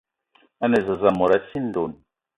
[0.63, 1.93] A ne zeze mot a sii ndonn